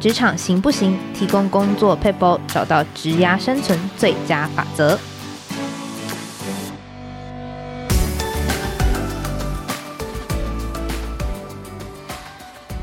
[0.00, 0.96] 职场行不行？
[1.12, 4.98] 提供工作撇步，找到职涯生存最佳法则。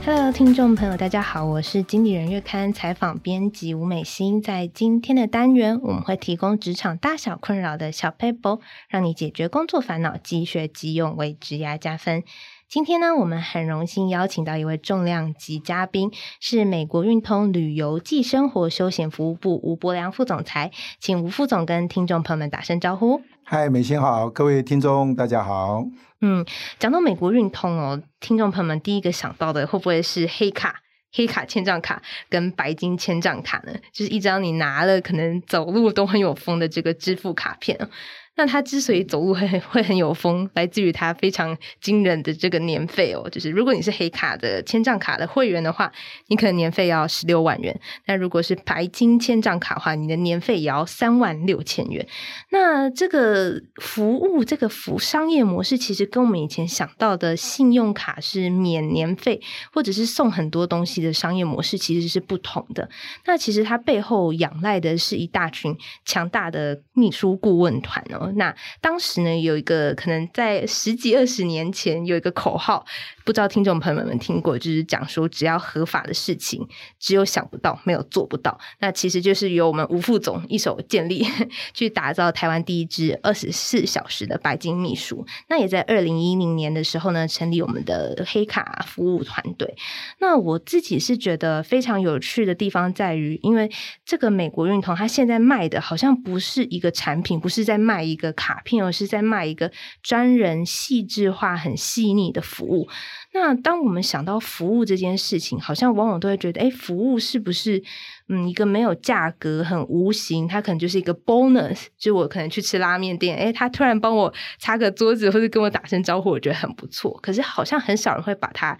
[0.05, 4.39] Hello，听众朋友，大家好，我是经理人月刊采访编辑吴美心。
[4.39, 12.23] 在今天的单元，我们会提供职场大小困扰的小撇步，让你解决工作烦恼，即学即用，为职涯加分。
[12.69, 23.21] 今天呢，我们很荣幸邀请到一位重量级嘉宾，是美国运通旅游暨生活休闲服务部吴伯良副总裁，请吴副总跟听众朋友们打声招呼。
[23.45, 25.85] 嗨，美心好，各位听众大家好。
[26.19, 26.45] 嗯，
[26.77, 30.81] 讲到美国运通哦，听众朋友们第一个想到的会不会是黑卡、
[31.13, 33.71] 黑卡签帐卡跟白金签帐卡呢？
[33.93, 37.87] 就是一张你拿了可能走路都很有风的这个支付卡片。
[38.37, 43.27] 那他之所以走路会 会很有风，来自于他非常惊人的这个年费哦。
[43.29, 45.91] 就是如果你是黑卡的签帐卡的会员的话，
[46.27, 47.73] 你可能年费要十六万元；
[48.05, 52.07] 那如果是白金签帐卡的话，你的年费也要三万六千元。
[52.51, 59.41] 那这个服务，这个服商业模式，其实跟我们以前想到的信用卡是免年费
[59.73, 62.87] 或者是送很多东西的商业模式，其实是不同的。
[63.25, 68.26] 那其实它背后仰赖的是一大群强大的秘书顾问团哦。
[68.35, 72.85] 那当时呢，有一个可能在十几二十年前有一个口号，
[73.23, 76.67] 不知道听众朋友们听过，就是讲说只要合法的事情，
[76.99, 78.59] 只有想不到，没有做不到。
[78.79, 81.25] 那其实就是由我们吴副总一手建立，
[81.73, 85.25] 去打造台湾第一支二十四小时的白金秘书。
[85.47, 89.75] 那也在二零一零年的时候呢，成立我们的黑卡服务团队。
[90.19, 93.71] 那我自己是觉得非常有趣的地方在于，因为
[94.05, 98.16] 这个美国运通，它现在卖的好像不是一个产品，不是在卖一。
[98.17, 102.89] 一个卡片，而是在卖一个专人、细致化、很细腻的服务。
[103.31, 107.83] 那当我们想到服务这件事情，好像往往都会觉得，哎，服务是不是
[108.29, 110.47] 嗯一个没有价格、很无形？
[110.47, 117.17] 它可能就是一个 bonus，就我可能去吃拉面店，哎，他突然帮我擦个桌子，或者跟我打声招呼，我觉得很不错。
[117.21, 118.77] 可是好像很少人会把它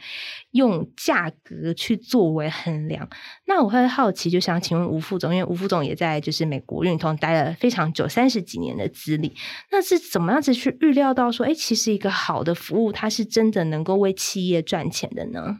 [0.52, 3.08] 用价格去作为衡量。
[3.46, 9.34] 那我会好奇，就想请问吴副总，因为吴副总也在就是美国运通待了非常久，三十几年的资历，
[9.72, 15.60] 那是怎么样子去预料到说，哎，其实一个好的服务，它是真的能够为企业赚钱的呢？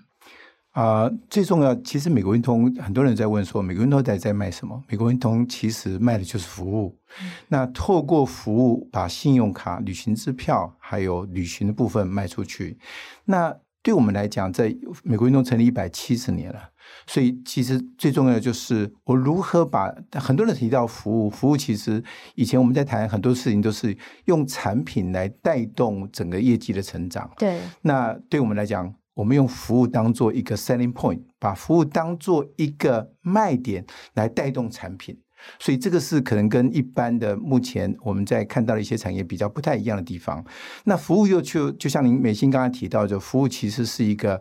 [0.78, 4.80] 啊、呃，最重要，其实美国运通很多人在问说，美国运通在在卖什么？
[4.88, 6.96] 美国运通其实卖的就是服务。
[7.20, 12.78] 嗯、那透过服务，把信用卡、旅行支票还有旅行的部分卖出去。
[13.26, 13.52] 那
[13.82, 14.72] 对我们来讲，在
[15.02, 16.70] 美国运通成立一百七十年了，
[17.08, 22.04] 所以其实最重要的就是我如何把很多人提到服务，服务其实
[22.36, 27.28] 以前我们在谈很多事情都是用产品来带动整个业绩的成长。
[27.36, 28.94] 对，那对我们来讲。
[29.18, 33.84] 我们用服务当做一个 selling point，把服务当做一个卖点
[34.14, 35.20] 来带动产品，
[35.60, 40.46] 所以这个是可能跟一般的目前我们在看到的一些产业比较不太一样的地方。
[40.84, 44.40] 那服务又就就像您美心刚才提到，就服务其实是一个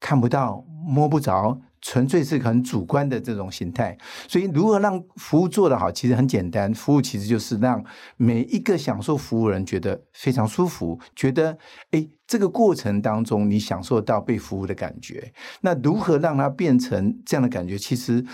[0.00, 1.60] 看不到、摸不着。
[1.82, 3.96] 纯粹是很主观的这种形态，
[4.26, 6.74] 所以如何让服务做得好，其实很简单。
[6.74, 7.84] 服务其实就是让
[8.16, 11.56] 每一个享受服务人觉得非常舒服，觉得
[11.92, 15.32] 诶，这个过程当中你享受到被服务的感觉。
[15.60, 17.78] 那如何让它变成这样的感觉？
[17.78, 18.24] 其实。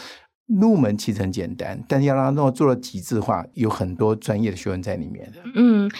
[0.60, 5.32] 入门其实很简单，但是要让它做到极致化，有很多专业的学问在里面。
[5.54, 5.90] 嗯，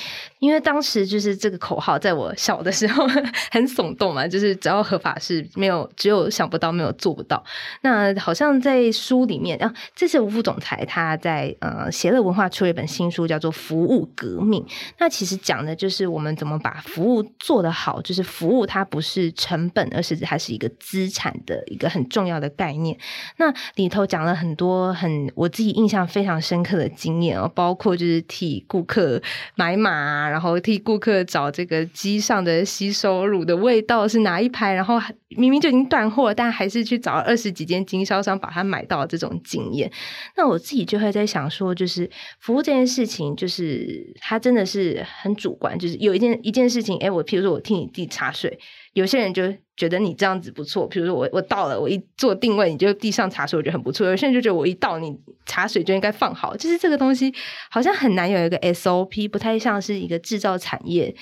[0.41, 3.07] 因为当时就是这个口号，在我小的时候
[3.51, 7.43] 很耸动嘛，就是只要合法是没有，只有想不到，没有做不到。
[7.83, 14.63] 那好像在书里面啊，这次吴副总裁他在呃协乐文化出了一本新书，叫做《服务革命》。
[14.99, 22.99] 那其实讲的就是我们怎么把服务做得好，就是服务它不是成本，而是它是一个资产的一个很重要的概念。
[23.39, 24.42] 那里头讲了。
[24.43, 29.23] 很多很我自己印象非常深刻的经验哦，包括就是替顾客
[29.55, 39.89] 买码，然后替顾客找这个机上的吸收乳的味道是哪一排，然后明明就已经断货，但还是去找二十几间经销商把它买到这种经验。
[40.37, 42.11] 那我自己就会在想说，就是
[42.41, 48.59] 服务这件事情，就是它真的是很主观，就是有一件一件事情，哎，我譬如说我替你递茶水。
[48.93, 49.43] 有些人就
[49.75, 54.07] 觉得你这样子不错，比如说我我到了，我一做定位，你就递上茶水，我觉得很不错。
[54.07, 57.33] 有些人就觉得我一到，你茶水就应该放好，就是这个东西
[57.71, 61.15] 好像很难有一个 SOP，不太像是一个制造产业，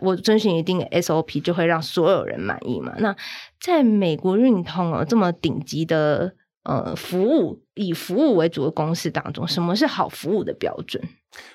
[0.00, 2.94] 我遵循一定的 SOP 就会让所有人满意嘛。
[2.98, 3.14] 那
[3.60, 6.32] 在美国运通哦这么顶级的
[6.62, 11.02] 呃服务以服务为主的公司当中，什么是好服务的标准？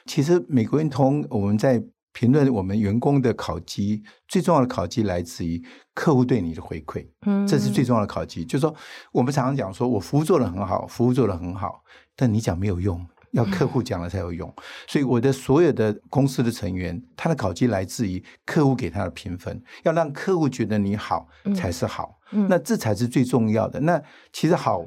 [0.06, 1.81] 其实美国运通我们在。
[2.13, 5.63] 评论我们员工的考绩，最重要的考绩来自于
[5.93, 8.43] 客户对你的回馈，嗯，这是最重要的考绩。
[8.43, 8.75] 就是说，
[9.11, 11.83] 我们常常讲说，我服务做得很好，服务做得很好，
[12.15, 14.49] 但你讲没有用，要客户讲了才有用。
[14.49, 23.79] 嗯、所以，我的所有的公司的成员，他的考绩来自于客户给他的评分，要让客户觉得你好才是好，嗯、那这才是最重要的。
[23.79, 24.01] 那
[24.33, 24.85] 其实好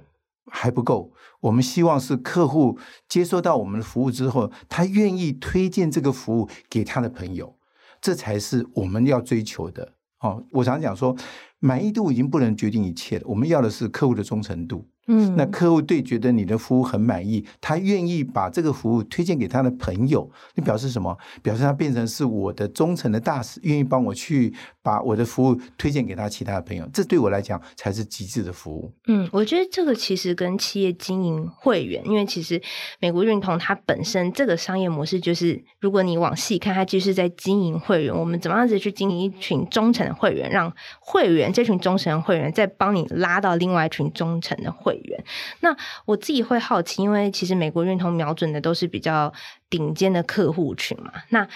[0.51, 1.13] 还不够。
[1.41, 7.57] 我们希望是客户接收到我们的服务之后，他愿意推荐这个服务给他的朋友，
[8.01, 9.93] 这才是我们要追求的。
[10.21, 11.15] 哦，我常讲说，
[11.59, 14.89] 满意度已经不能决定一切了，我们要的是客户的忠诚度。
[15.07, 21.17] 嗯，那客户对觉得你的服务很满意，他愿意把这个服务推荐给他的朋友，那表示什么？
[21.43, 24.53] 表示他变成是我的忠诚的大使，愿意帮我去
[24.83, 28.93] 把我的服务推荐给他其他的朋友，这对我来讲才是极致的服务。
[29.07, 32.61] 嗯，我觉得这个其实跟企业经营会员，因为其实
[33.01, 38.15] 美国运通它本身这个商业模式就是，如果你往细看，它就是在经营会员。
[38.15, 45.25] 我们怎么样子去经营一群忠诚的会员，让会员这群忠诚的会员再帮你拉到另外一群忠诚的会员。
[45.61, 45.77] 那
[46.07, 49.33] 我自己会好奇，因为其实美国运通瞄准的都是比较
[49.69, 51.13] 顶尖的客户群嘛。
[51.31, 51.47] 那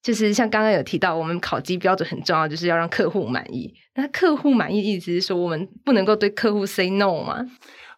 [0.00, 3.74] 就是像刚刚有提到，我们考绩标准很重要，就是要让客户满意。
[3.94, 7.44] 那客户满意意思是说，我们不能够对客户 say no 吗？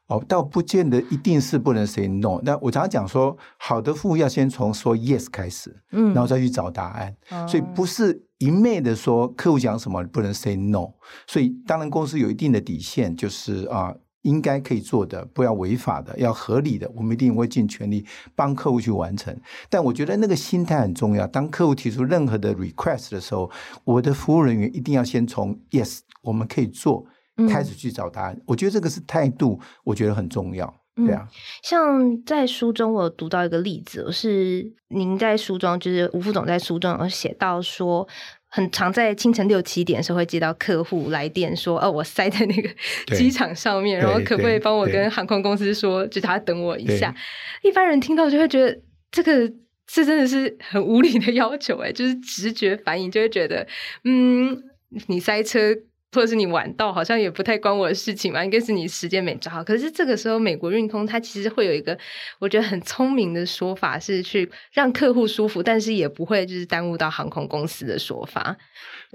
[0.06, 2.40] 哦，倒不见得一定是不能 say no。
[2.42, 7.14] 那我常常讲说，好的服务要先从说 yes 开始，嗯，然后再去找答案。
[7.30, 10.88] 嗯、所以不是一昧的说客户讲什么不能 say no。
[11.28, 13.94] 所以当然公司有一定的底线，就是啊。
[14.22, 19.34] 应该可以做的，不要违法的，要合理的，我们一定会尽全力帮客户去完成。
[19.68, 21.26] 但我觉得那个心态很重要。
[21.26, 23.50] 当客户提出任何的 request 的时候，
[23.84, 27.06] 我的服务人员一定要先从 yes，我们可以做
[27.48, 28.34] 开始去找答案。
[28.34, 30.74] 嗯、我觉得这个是态度，我觉得很重要。
[30.96, 31.26] 对啊，
[31.62, 38.06] 像在书中我有读到一个例子，是您在书中，就是吴副总在书中有写到说。
[38.50, 42.68] 很常在清晨六七点的时候会接到客户来电说，哦，我塞在那个
[43.16, 47.14] 机场上面，然后可不可以帮我跟航空公司说，就他等我一下。
[47.62, 48.80] 一般人听到就会觉得
[49.10, 49.48] 这个
[49.86, 53.66] 这真的是很无理的要求，诶，就是直觉反应就会觉得，
[54.04, 54.62] 嗯，
[55.06, 55.74] 你塞车。
[56.12, 59.62] 或者是你晚到，好像也不太关我的事情嘛，应该是你时间没抓好。
[59.62, 61.96] 可是这个时候，美国运通它其实会有一个
[62.40, 68.56] 我觉得很聪明的说法，是去让客户舒服，但是也不会就是耽误到航空公司的说法。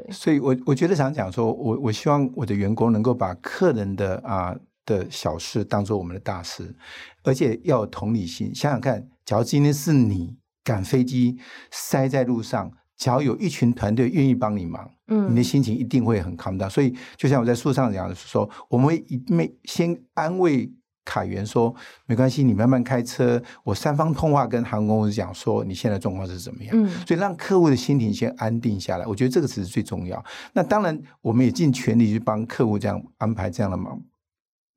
[0.10, 4.56] 所以我我觉得想讲说，我我希望我的员工能够把客人的啊
[4.86, 6.76] 的小事当做我们的大事，
[7.24, 8.56] 而且要有同理心。
[8.56, 11.38] 想想看，假如今天是你赶飞机
[11.72, 12.72] 塞在路上。
[12.98, 16.70] 只要有一群团队愿意帮你忙，嗯，你的心情一定会很 calm down。
[16.70, 20.72] 所以，就像我在书上讲的说，我们会一没先安慰
[21.04, 21.76] 卡员说，
[22.08, 23.42] 没关系，你慢慢开车。
[23.64, 26.72] 我三方通话跟航空公司讲说，你现在状况是怎么样？
[26.74, 29.06] 嗯，所以让客户的心情先安定下来。
[29.06, 30.24] 我觉得这个才是最重要。
[30.54, 34.02] 那当然，我们也尽全力去帮客户这样安排这样的忙。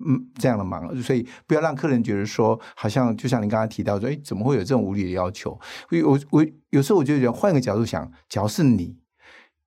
[0.06, 5.58] 嗯，这样的忙，所以不要让客人觉得说，好像就像您刚才提到说，哎，怎么会有这种无理的要求？
[5.90, 8.96] 我我我有时候我就觉得换个角度想，假如是你。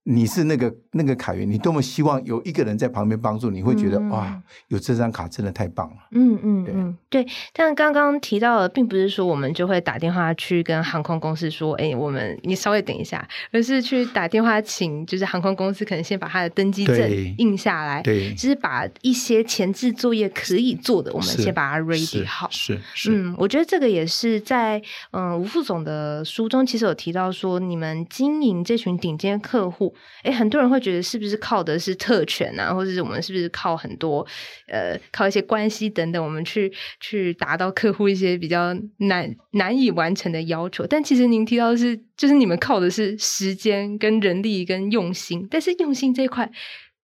[0.03, 5.95] 你是那个那个卡员，你多么希望有一个人在旁边帮助你，会觉得、嗯、哇，有这张卡真的太棒了。
[6.09, 7.23] 嗯嗯嗯，对。
[7.53, 22.47] 但刚刚提到的，并不是说我们就会打电话去跟航空公司说，哎，我们你稍微等一下，而是去打电话请，就是航空公司可能先把他的登机证印下来，对，就是把一些前置作业可以做的，我们先把它 ready 好。
[22.49, 23.11] 是是。
[23.11, 29.90] 嗯，我觉得这个也是在嗯吴副总的书中，其实有提到说，你们经营这群顶尖客户。
[30.23, 34.25] 哎，很多人会觉得是不是靠的是特权啊，或者是我们是不是靠很多
[34.67, 40.85] 呃，靠一些关系等等，我们去去达到客户一些比较难难以完成的要求？
[40.87, 45.47] 但其实您提到的是，就是你们靠的是时间、跟人力、跟用心。
[45.49, 46.49] 但是用心这一块，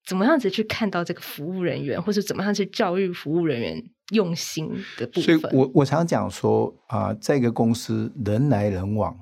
[0.06, 5.40] 怎么样子去看到这个服务人员，或者怎么样去教育服务人员用心的部分？
[5.40, 9.18] 所以我我常讲说啊，在一个公司，人来人往，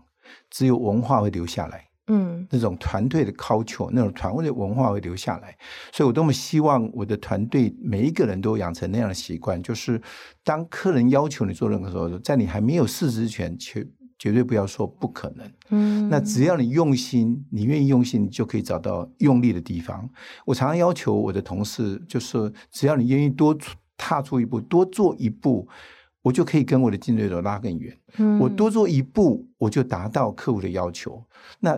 [0.49, 1.85] 只有文化会留下来。
[2.07, 5.57] 嗯，那种团队的 culture，那种团队的文化会留下来，
[5.91, 10.01] 所以我多么希望我的团队每一个人都养成那样的习惯，就是
[10.43, 13.87] 当客人要求你做任何时候，在你还没有试之前，绝
[14.19, 15.51] 绝对不要说不可能。
[15.69, 20.07] 嗯，那只要你用心，你愿意用心，你就可以找到用力的地方。
[20.45, 23.57] 我常常要求我的同事，就是只要你愿意多
[23.97, 25.67] 踏出一步，多做一步，
[26.21, 27.97] 我就可以跟我的竞争对手拉更远。
[28.17, 31.21] 嗯，我多做一步，我就达到客户的要求。
[31.59, 31.77] 那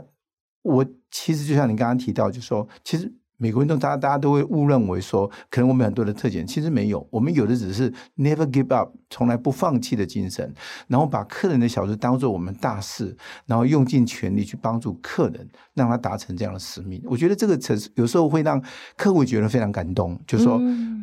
[0.68, 10.54] 我其实就像你刚刚提到，就说其实美国运动，大家大家都会误认为说，可能我们很多的特点，其实没有，我们有的只是 never give up，从来不放弃的精神，
[10.88, 13.16] 然后把客人的小事当做我们大事，
[13.46, 17.02] 然后用尽全力去帮助客人，让他达成这样的使命。
[17.06, 18.62] 我觉得这个层有时候会让
[18.96, 20.56] 客户觉得非常感动，就是说，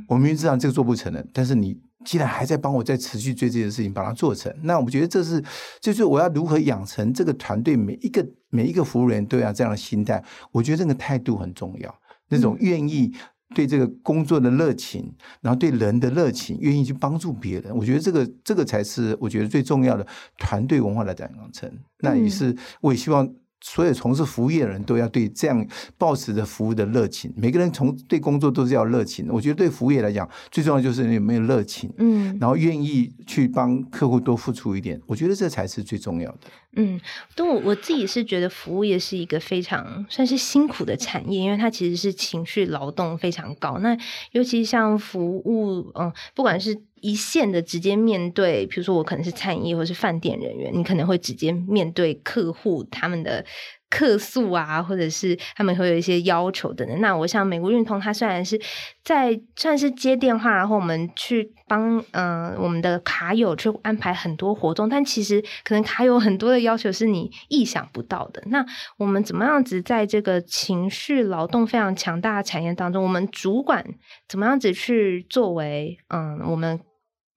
[0.08, 1.78] 我明明知道这个做不成了，但是你。
[2.04, 5.42] 既然还在帮我在持续追这件事情，把它做成，那我觉得这是
[5.80, 10.22] 就是我要如何养成这个团队每一个每一个服务员都要这样的心态。
[10.52, 11.94] 我觉得这个态度很重要，
[12.28, 13.12] 那种愿意
[13.54, 17.76] 对这个工作的热情，然后对人的热情，愿意去帮助别人。
[17.76, 20.06] 我觉得这个这个才是我觉得最重要的
[20.38, 21.70] 团队文化的养成。
[22.00, 23.32] 那也是我也希望。
[23.66, 25.66] 所有从事服务业的人都要对这样
[25.96, 27.32] 抱持着服务的热情。
[27.34, 29.26] 每个人从对工作都是要热情。
[29.30, 35.00] 我觉得对服务业来讲，最重要就是你有没有热情，嗯，然后愿意去帮客户多付出一点。
[35.06, 36.40] 我觉得这才是最重要的。
[36.76, 37.00] 嗯，
[37.34, 43.78] 但我我自己是觉得服务业是一个非常算是辛苦的产业，因为它其实是情绪劳动非常高。
[43.78, 43.96] 那
[44.32, 46.82] 尤其像服务，嗯，不管是。
[47.04, 53.44] 一线的直接面对，比如说我可能是餐饮业或是饭店人员，你可能会直接面对客户他们的
[53.90, 56.98] 客诉啊，或者是他们会有一些要求等等。
[57.02, 58.58] 那我想美国运通，它虽然是
[59.04, 68.42] 在算是接电话，然后我们去帮嗯、我们的卡友去安排很多活动，但其实可能卡友很多的要求是你意想不到的。
[68.46, 68.64] 那
[68.96, 73.84] 我们怎么样子在这个情绪劳动非常强大的产业当中，我们主管
[74.26, 76.80] 怎么样子去作为嗯我们。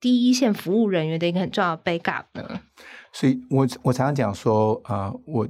[0.00, 2.60] 第一线服务人员的一个很重要的 backup 呢，
[3.12, 5.48] 所以我我常常讲说啊、呃，我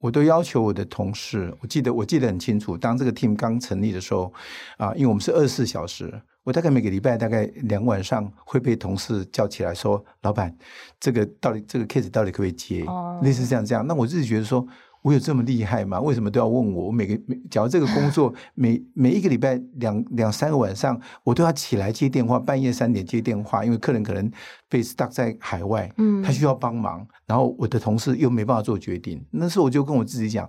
[0.00, 4.32] 我都要求我的同事，我记得我记得很清楚，当这个 team 刚成立的时候
[4.76, 10.56] 啊、呃，因为我们是二十四小时，我大概每个礼拜大概两晚上会被同事叫起来说，老板，
[11.00, 12.84] 这个到底这个 case 到底可不可以接？
[12.86, 14.66] 哦、类似这样这样，那我自己觉得说。
[15.08, 15.98] 我有这么厉害吗？
[15.98, 16.88] 为什么都要问我？
[16.88, 24.30] 我每个每，假如这个工作 每每一个礼拜两两三个晚上，我都要起来接电话，半夜三点接电话，因为客人可能
[24.68, 29.24] 被 stuck 在海外，嗯，他需要帮忙，然后我的同事又没办法做决定。
[29.30, 30.46] 那时候我就跟我自己讲，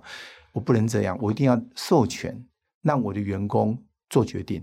[0.52, 2.44] 我不能这样，我一定要授权
[2.82, 3.78] 让我的员工
[4.10, 4.62] 做决定。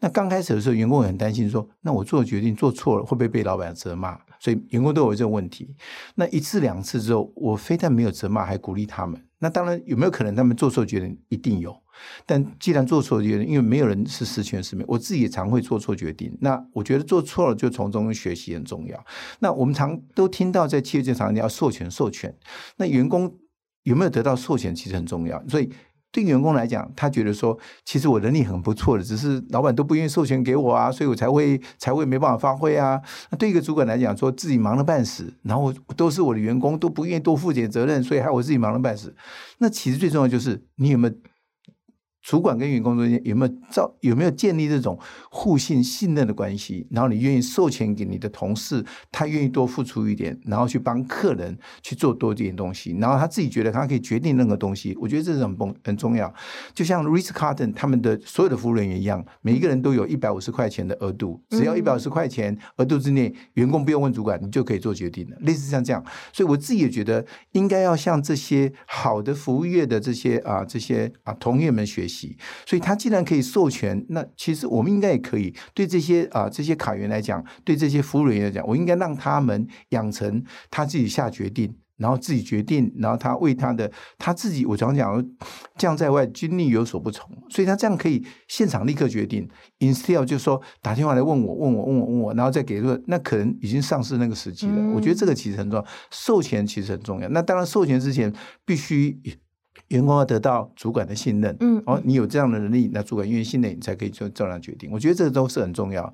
[0.00, 4.18] 那刚开始的时候，员工也很担心说，那我做决定做错了，会不会被老板责骂？
[4.40, 5.74] 所以员工都有这个问题。
[6.14, 9.20] 那一次两次之后，我非但没有责骂，还鼓励他们。
[9.38, 11.18] 那当然有没有可能他们做错决定？
[11.28, 11.76] 一定有。
[12.24, 16.36] 但既然做错决定，因为没有人是十全十美，我自己也常会做错决定。
[16.40, 19.04] 那我觉得做错了就从中学习很重要。
[19.40, 22.34] 那我们常都听到在企业界常常要授权授权，
[22.76, 23.34] 那员工
[23.82, 25.42] 有没有得到授权其实很重要。
[25.48, 25.70] 所以。
[26.16, 32.98] 对员工来讲，他觉得说，其实我能力很不错的，只是老板都不愿意授权给我啊，所以我才会才会没办法发挥啊。
[33.28, 39.14] 那对一个主管来讲，说自己忙得半死，然后都是我的员工都不愿意多负点责任，所以害我自己忙得半死。
[39.58, 41.14] 那其实最重要就是你有没有？
[42.26, 44.98] 主管跟员工中间有没有造有没有建立这种
[45.30, 46.84] 互信信任的关系？
[46.90, 54.92] 然后你愿意授权给你的同事，他愿意多付出一点，然后去帮客人去做多一点东西，然后他自己觉得他可以决定任何东西。
[55.00, 56.34] 我觉得这是很重很重要。
[56.74, 65.36] 就像 Ritz Carlton 他们的所有的服务人员一样，每一个人都有一百五十块钱的额度，只要一百五十块钱额度之内，员工不用问主管，你就可以做决定了。
[65.42, 72.15] 类似像这样，所以我自己也觉得应该要向这些好的服务业的这些啊这些啊同业们学习。
[72.66, 85.24] 所以，他既然可以授权，那其实我们应该也可以对这些啊这些卡员来讲，对这些服务人员来讲，我应该让他们养成他自己下决定，然后自己决定，然后他为他的他自己，我常讲，
[85.76, 89.48] 将在外，军令有所不从，所以他这样可以现场立刻决定
[89.80, 94.74] ，instead 就说打电话来问我，问我，问我，问我，然后再给个，那可能已经丧失那个时机了。
[94.76, 97.28] 嗯、我觉得这个其实很重要，授权其实很重要。
[97.30, 98.32] 那当然，授权之前
[98.64, 99.18] 必须。
[99.88, 104.90] 员工要得到主管的信任，嗯，哦，你有这样的能力，那主管愿意信任你，才可以做这样决定。
[104.90, 106.12] 我觉得这个都是很重要。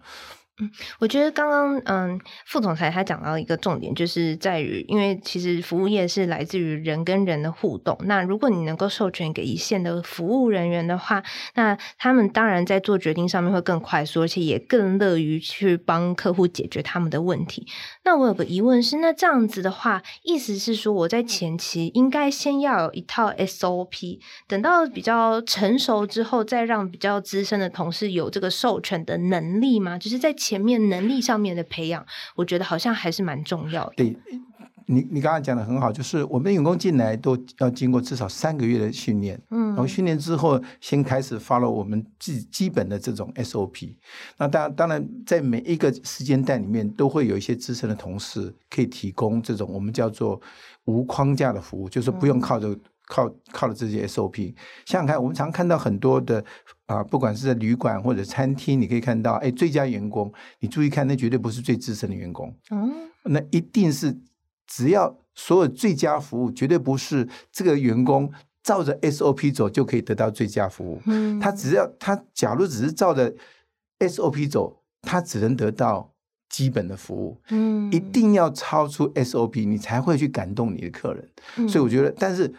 [0.61, 7.97] 嗯，我觉得刚刚嗯，副总裁他讲到一个重点，就是在于，因为其实服务业是来自于人跟人的互动。
[8.05, 11.23] 那如果你能够授权给一线的服务人员的话，
[11.55, 17.67] 那他们当然在做决定上面会更快速，而且也更乐于去帮客户解决他们的问题。
[18.05, 29.97] 那我有个疑问是，那这样子的话，意思是说我在前期应该先要有一套 SOP，等到比较成熟之后，再让比较资深的同事有这个授权的能力吗？
[29.97, 33.93] 就是在前面能力上面的培养，我觉得好像还是蛮重要的。
[33.97, 34.17] 对，
[34.87, 43.95] 你你刚刚讲的很好，就是我们员工进来都要经过至少三个月的训练，嗯，然后训练之后，先开始 follow 我们基基本的这种 SOP。
[44.37, 50.41] 那当然，当然在每一个时间段里面，都会有一些资深的同事可以提供这种我们叫做
[50.87, 52.77] 无框架的服务，就是不用靠着。
[53.05, 54.55] 靠靠着这些 SOP，
[54.87, 56.43] 想想看，我们常看到很多的
[56.93, 62.93] 啊，不管是在旅馆或者餐厅，你可以看到，哎，最佳员工，你注意看，那绝对不是最资深的员工，嗯，
[63.25, 64.17] 那一定是
[64.67, 68.31] 只要所有最佳服务，绝对不是这个员工
[68.63, 73.35] 照着 SOP 走就可以得到最佳服务，嗯，他只要他假如只是照着
[73.99, 76.13] SOP 走，他只能得到
[76.49, 82.53] 基本的服务，嗯，一定要超出 SOP，你才会去感动你的客人，嗯，所以我觉得，但是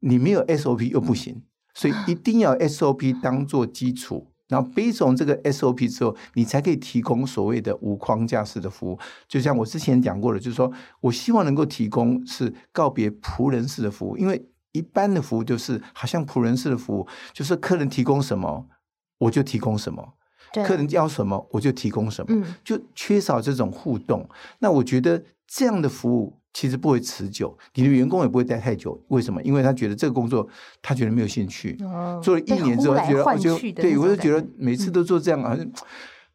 [0.00, 1.42] 你没有 SOP 又不行。
[1.74, 8.98] 所以一定要 SOP 当做基础，然后 based on 这个 SOP 之后，你才可以提供所谓的无框架式的服务。
[9.28, 18.66] 就像我之前讲过的，就是说我希望能够提供是告别仆人式的服务，因为一般的服务就是好像仆人式的服务，就是客人提供什么
[19.18, 20.14] 我就提供什么，
[20.66, 24.28] 客人要什么我就提供什么，就缺少这种互动。
[24.58, 26.39] 那我觉得这样的服务。
[26.52, 29.00] 其实不会持久，你的员工也不会待太久。
[29.08, 29.40] 为什么？
[29.42, 30.46] 因为他觉得这个工作
[30.82, 35.72] 他觉得没有兴趣，哦、做了一年之后，他觉得我就对我就觉得每次都做这样，好像、嗯、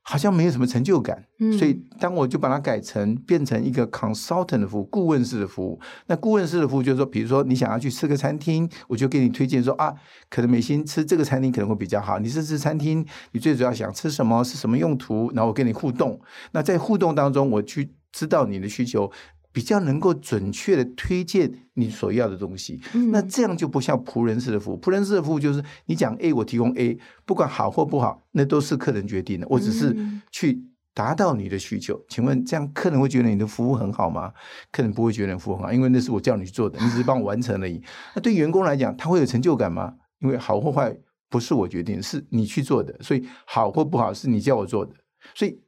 [0.01, 1.25] 好像没有什么成就感。
[1.39, 5.77] 嗯、所以当我就把它改成变成一个 consultant 的服务，顾问式的服务。
[6.07, 9.93] 那顾问式的服务就是说，比如说你想要去吃个餐厅，我就给你推荐说啊，
[10.29, 12.19] 可能美心吃这个餐厅可能会比较好。
[12.19, 14.41] 你是吃餐厅，你最主要想吃什么？
[14.43, 15.29] 是什么用途？
[15.35, 16.19] 然后我跟你互动。
[16.53, 19.11] 那在互动当中，我去知道你的需求。
[19.55, 24.81] 比较能够准确的推荐你所要的东西，嗯、那这样就不像仆人式的服务。
[24.81, 29.47] 仆人式的服务就是你讲 A，我提供 A，不管好或不好，那都是客人决定的。
[29.49, 29.95] 我只是
[30.29, 30.61] 去
[30.93, 31.97] 达到你的需求。
[32.09, 34.33] 请问这样客人会觉得你的服务很好吗？
[34.73, 37.81] 客人不会觉得你服务很好，因为那是我叫你去做的， 你只是帮我完成而已。
[38.13, 39.93] 那对员工来讲，他会有成就感吗？
[40.19, 40.93] 因为好或坏
[41.29, 44.93] 不是我决定，是你去做的，所以好或不好是你叫我做的，
[45.33, 45.61] 所以。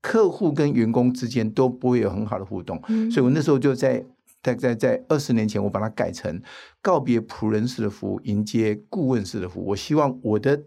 [0.00, 4.04] 客户跟员工之间都不会有很好的互动，嗯、所以我那时候就在
[4.42, 6.40] 在在在二十年前，我把它改成
[6.80, 9.66] 告别仆人式的服务，迎接顾问式的服务。
[9.66, 10.62] 我希望我的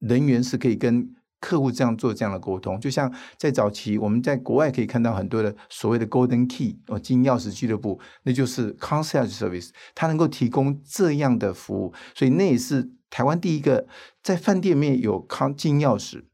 [0.00, 13.86] 人员是可以跟客户这样做这样的沟通，就像在早期我们在国外可以看到很多的所谓的 Golden Key 哦金钥匙俱乐部，那就是 Concierge Service，它能够提供这样的服务，所以那也是台湾第一个
[14.22, 16.24] 在饭店面有康金钥匙。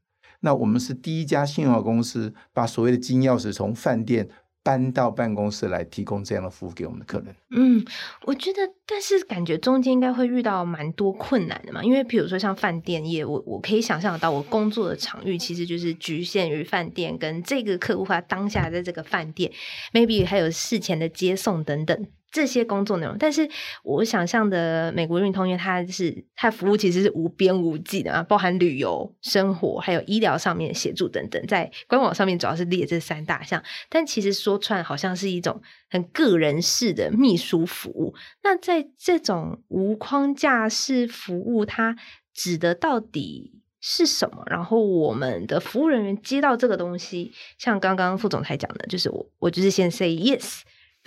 [0.41, 4.29] 那我们是第一家信用卡公司，把所谓的金钥匙从饭店
[4.61, 7.33] 搬到办公室来提供这样的服务给我们的客人。
[7.51, 7.83] 嗯，
[8.25, 19.51] 我觉得，但是感觉中间应该会遇到蛮多困难的嘛，因为比如说像饭店业，我我可以想象得到，我工作的场域其实就是局限于饭店跟这个客户他当下在这个饭店
[19.93, 22.07] ，maybe 还有事前的接送等等。
[22.31, 23.49] 这些工作内容，但是
[23.83, 38.13] 我想象的美国运通，因为它是它服务其实是无边无际的啊，包含旅游、生活还有医疗上面协助等等，在官网上面主要是列这三大项，但其实说穿好像是一种很个人式的秘书服务。
[38.43, 41.95] 那在这种无框架式服务，它
[42.33, 44.43] 指的到底是什么？
[44.45, 50.59] 然后我们的服务人员接到这个东西，像刚刚副总裁讲的，就是我我就是先 say yes。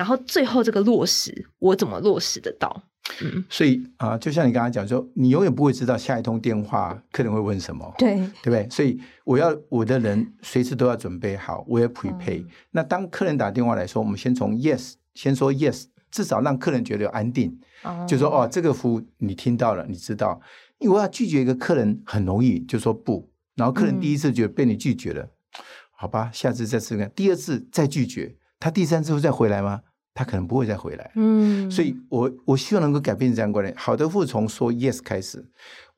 [0.03, 2.83] 然后最后这个落实，我怎么落实得到？
[3.23, 8.69] 嗯，所以啊、呃，就像你刚才讲说，你永远不会知道下一通电话客人会问什么，对，对不对？
[8.69, 12.43] 所以我要我的人随时都要准备好，我要 prepare。
[12.43, 20.41] 嗯、那当客人打电话来说，我们先从 yes，先说 yes，至少让客人觉得有安定，哦、就说哦，这个服务你听到了，你知道。
[20.81, 23.31] 因为我要拒绝一个客人很容易，就说不。
[23.55, 28.35] 然后客人第一次觉得被你拒绝了，嗯、好吧，下次再试试看，第二次再拒绝。
[28.59, 29.81] 他第三次会再回来吗？
[30.15, 31.11] 他可能不会再回来。
[31.15, 33.75] 嗯，所以我我希望能够改变这样观念。
[33.77, 35.45] 好的服务从说 yes 开始。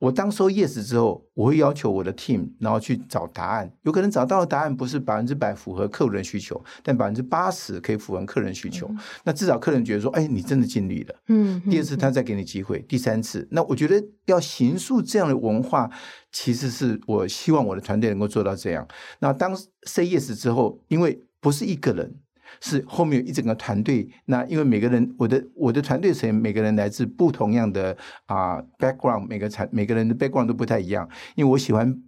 [0.00, 3.72] 我当说 yes 之后，我会要求我的 team，然后去找答案。
[3.82, 8.86] 有可能找到的答案不是百分之百符合客人的需求，但百分之八十可以符合客人需求。
[8.90, 11.14] 嗯、那至少客人觉得说，哎，你真的尽力了。
[11.28, 11.62] 嗯。
[11.70, 15.88] 第二次他再给你机会，第三次，那我觉得要形塑这样的文化，
[16.30, 18.86] 其实是我希望我的团队能够做到这样。
[19.20, 22.14] 那当 say yes 之后，因为不是一个人。
[22.60, 32.03] 是后面有一整个团队，那因为每个人，我的我的团队成员每个人来自不同样的啊、background，每个产每个人的 background 都不太一样，因为我喜欢。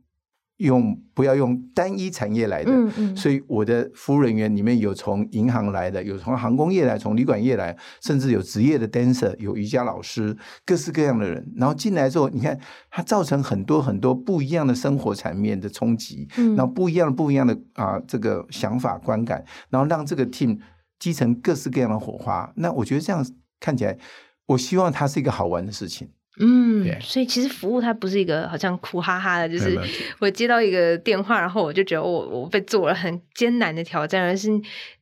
[0.58, 11.52] 用不要用单一产业来的，嗯嗯、所以我的服务人员里面有从银行来的，有从航空业来，从旅馆业来，甚至有职业的 dancer，有瑜伽老师，各式各样的人。
[11.56, 12.58] 然后进来之后，你看
[12.90, 20.58] 它造成很多很多不一样的生活层面的冲击，嗯、然后不一样的不一样的啊这个想法观感，然后让这个 team
[20.98, 22.50] 积成各式各样的火花。
[22.56, 23.22] 那我觉得这样
[23.60, 23.98] 看起来，
[24.46, 26.08] 我希望它是一个好玩的事情。
[26.38, 29.78] 嗯，所以其实服务它不是一个好像苦哈哈的，就是
[30.18, 34.50] 我接到一个电话，然后我就觉得我我被做了很艰难的挑战，而是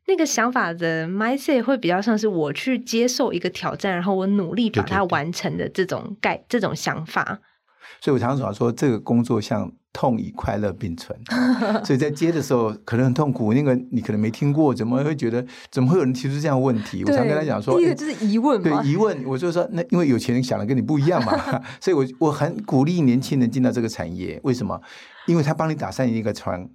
[0.06, 7.40] 那个想法的 mindset 会比较像是我去接受一个挑战，然后我努力把它完成的这种概这种想法。
[8.00, 11.18] 所以我常常说，这个工作像痛与快乐并存。
[11.82, 17.02] 所以在接的时候可能很痛苦，那个你可能没听过，怎么会觉得怎么会有人提出这样的问题？
[17.04, 21.32] 我常跟他讲说，第一个就是疑问嘛，对疑问，我就说那因为有钱人想的跟你不一样嘛，
[21.80, 24.38] 所以我我很鼓励年轻人进到这个产业。
[24.42, 24.78] 为什么？
[25.26, 26.68] 因为他帮你打上一个船。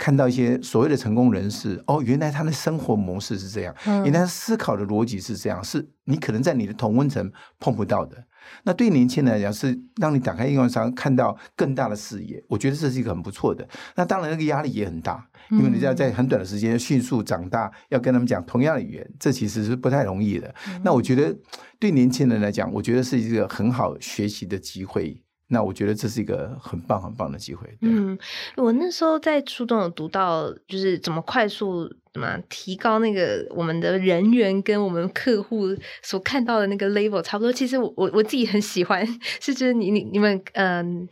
[0.00, 8.16] 看到一些所谓的成功人士，哦，原来他的生活模式是这样，嗯、原来他思考的逻辑是这样，是你可能在你的同温层碰不到的。
[8.64, 12.42] 那对年轻人来讲，是让你打开应用商看到更大的视野。
[12.48, 13.66] 我觉得这是一个很不错的。
[13.96, 20.54] 那当然，那个压力也很大，因为你要在很短的时间迅速长大，要跟他们讲同样的语言，这其实是不太容易的。
[20.68, 21.34] 嗯、那我觉得
[21.78, 25.22] 对年轻人来讲，我觉得是一个很好学习的机会。
[25.48, 27.66] 那我觉得这是一个很棒很棒的机会。
[27.82, 28.18] 嗯，
[28.56, 35.66] 我那时候在初中有读到，就是怎么快速怎么提高那个我们的人员跟我们客户
[36.02, 37.52] 所看到的那个 level 差不多。
[37.52, 39.06] 其实我我我自己很喜欢，
[39.40, 41.08] 是就是你你你们嗯。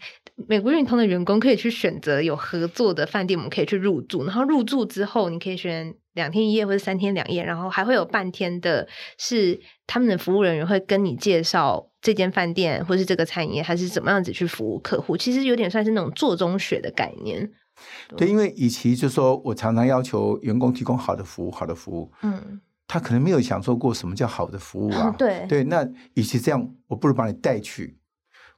[0.49, 4.22] 美国运通的员工可以去选择有合作的饭店，我们可以去入住。
[4.27, 15.16] 然后入住之后，你可以选两天一夜或者三天两夜，然后还会有半天的，是他们的服务人员会跟你介绍这间饭店或是这个餐饮业，还是怎么样子去服务客户。
[15.16, 17.51] 其实有点算是那种做中学的概念。
[18.11, 25.12] 对，对，因为与其就说我常常要求员工提供好的服务，好的服务，嗯，他可能没有享受过什么叫好的服务啊。
[25.19, 27.99] 对对，那与其这样，我不如把你带去。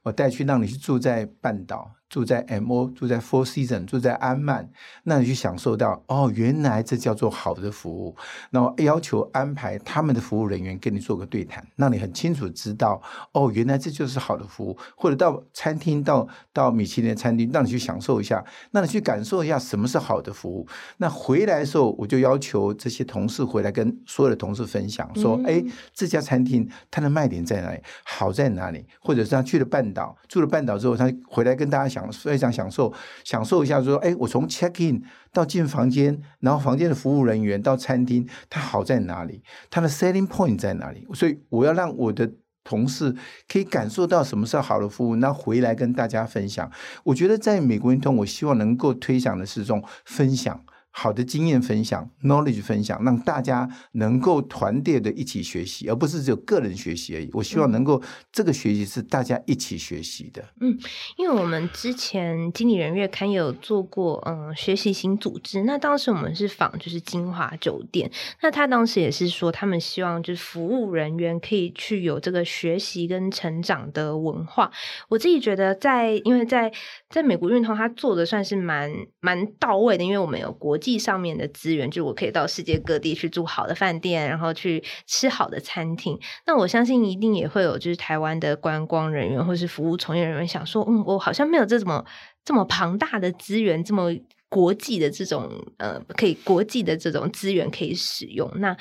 [0.03, 4.67] 我带去让你去住在半岛，住在 MO，住在 Four Seasons，住在安曼，
[5.03, 8.15] 那你去享受到哦，原来这叫做好的服务。
[8.49, 13.01] 那么要求安排他们的服务人员跟你做个对谈，让你很清楚知道
[13.33, 14.75] 哦，原来这就是好的服务。
[14.97, 20.67] 或者到餐厅，到到米其林餐厅，让你去享受一下，让你去感受一下什么是好的服务。
[20.97, 27.79] 那回来的时候，我就要求这些同事回来跟所有的同事分享，说：哎、嗯，这家餐厅它的卖点在哪里？
[28.03, 28.83] 好在哪里？
[28.99, 39.43] 或者是他去了半岛，住了半岛之后，他回来跟大家享非常享受，享受一下说，哎，我从 check in 到进房间，然后房间的服务人员到餐厅，它好在哪里？
[39.69, 41.05] 它的 selling point 在哪里？
[41.13, 42.31] 所以我要让我的
[42.63, 43.15] 同事
[43.47, 46.69] 可以感受到什么是好的服务，那回来跟大家分享。
[47.03, 50.63] 我觉得在美国运通，我希望能够推想的是这种分享。
[51.01, 57.29] 好的经验分享，knowledge 分享，让大家能够团队的一起学习，而不是只有个人学习而已。
[57.31, 58.01] 我希望能够
[58.33, 60.43] 这个学习是大家一起学习的。
[60.59, 60.77] 嗯，
[61.15, 65.63] 因为我们之前经理人月刊也有做过，嗯，学习型组织。
[65.63, 74.69] 那当时我们是访就是金华酒店，那他当时也是说，他们希望就是服务人员可以去有这个学习跟成长的文化。
[75.07, 76.69] 我自己觉得在，在因为在
[77.09, 80.88] 在美国运通，他做的算是蛮蛮到位的，因为我们有国际。
[80.89, 86.19] 地上面的资源，就我可以到世界各地去住好的饭店，然后去吃好的餐厅。
[86.47, 92.03] 那我相信一定也会有，就是台湾的观光人员或是服务从业人员想说，嗯，我好像没有这么
[92.43, 94.11] 这么庞大的资源，这么
[94.49, 95.47] 国际的这种
[95.77, 98.51] 呃，可以国际的这种资源可以使用。
[98.55, 98.75] 那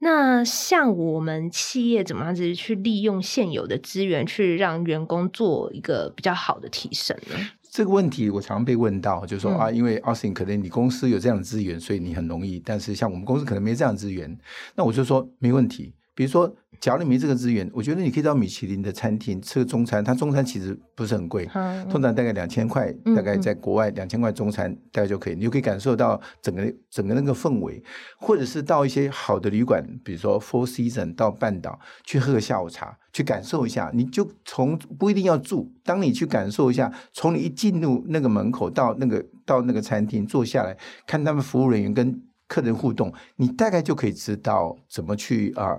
[0.00, 7.36] 那像我们企业怎么样子去利用现有的资源，去让员工做一个比较好的提升呢？
[7.74, 14.38] 这个问题我常被问到，就是说啊，因为 Austin 可能你公司有这样的资源，所以你很容易，但是像我们公司可能没这样的资源，
[14.76, 15.92] 那我就说没问题。
[16.14, 21.46] 比如说，假如你没这个资源，我觉得你可以到米其林的餐厅吃个中餐，它中餐其实不是很贵，
[21.90, 27.82] 通常大概两千块，大概在国外两千块中餐大概就可以，你就可以感受到整个整个那个氛围，
[28.18, 45.78] 或者是到一些好的旅馆，比如说 Four Seasons 到半岛去喝个下午茶，去感受一下，你就从不一定要住，当你去感受一下，从你一进入那个门口到那个到那个餐厅坐下来看他们服务人员跟客人互动，你大概就可以知道怎么去啊。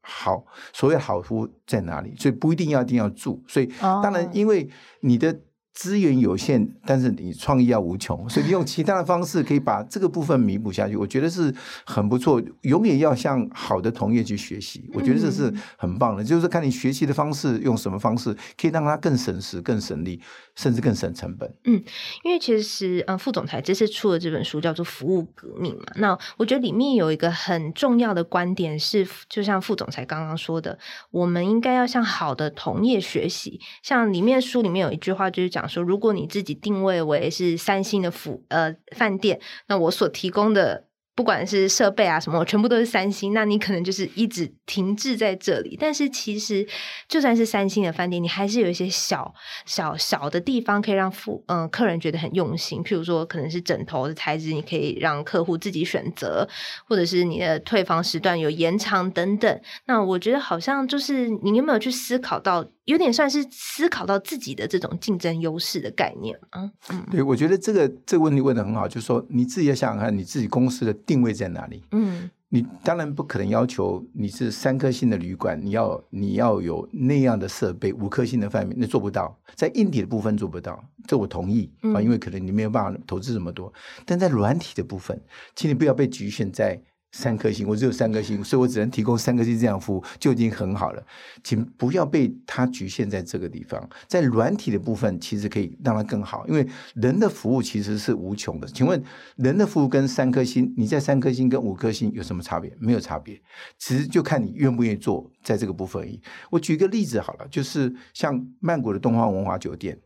[0.00, 2.14] 好，所谓好服务在哪里？
[2.16, 4.68] 所以不一定要一定要住，所以当然因为
[5.00, 5.40] 你的。
[5.72, 11.54] 资源有限，但是你创意要无穷， 所以你用其他的方式可以把这个部分弥补下去，我觉得是
[11.86, 12.42] 很不错。
[12.62, 16.24] 永远要向好的同业去学习，我觉得这是很棒的。
[16.24, 20.20] 就是看你学习的方式，用什么方式可以让它更省时、更省力，
[20.56, 21.48] 甚至更省成本。
[21.64, 21.82] 嗯，
[22.24, 30.78] 因为其实呃，副总裁这次出的这本书叫做《服务革命》嘛，那我觉得里面有一个很重要的观点是，就像副总裁刚刚说的，
[31.10, 33.60] 我们应该要向好的同业学习。
[33.82, 35.59] 像里面书里面有一句话就是讲。
[35.66, 45.76] 说，如果你自己定位为是三星的服呃饭店，那我所提供的不管是设备啊什么，全部都是三星，那你可能就是一直停滞在这里。
[45.78, 46.66] 但是其实
[47.08, 49.34] 就算是三星的饭店，你还是有一些小
[49.66, 52.82] 小小的地方可以让服嗯、客人觉得很用心。
[52.82, 56.48] 譬如说，可能是枕头的材质，你可以让客户自己选择，
[56.88, 59.60] 或者是你的退房时段有延长等等。
[59.86, 62.64] 那我觉得好像就是你有没有去思考到？
[62.90, 66.70] 有点算是思考到自己的这种竞争优势的概念啊。
[66.90, 71.82] 嗯，对，我觉得这个这个问题问得很好，就是说你自己要想想看，你自己公司的定位在哪里？
[71.92, 72.28] 嗯。
[72.52, 83.72] 你当然不可能要求你是三颗星的旅馆，你要你要有那样的设备，五颗星的饭店，那做不到，在硬体的部分做不到，这我同意啊，因为可能你没有办法投资这么多，
[84.04, 85.16] 但在软体的部分，
[85.54, 86.82] 请你不要被局限在。
[87.12, 91.02] 三颗星，我只有三颗星，所以我只能提供三颗星这样服务就已经很好了。
[91.42, 98.68] 请不要被它局限在这个地方，在软体的部分其实可以让它更好，因为人的服务其实是无穷的。
[98.68, 99.02] 请问
[99.36, 102.72] 人的服务跟三颗星，你在三颗星跟五颗星有什么差别？
[102.78, 103.40] 没有差别，
[103.76, 106.20] 其实就看你愿不愿意做在这个部分而已。
[106.50, 109.98] 我举一个例子好了，就是像曼谷的东方文华酒店，